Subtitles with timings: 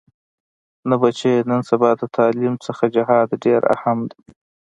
[0.89, 4.19] نه بچيه نن سبا د تعليم نه جهاد ډېر اهم دې.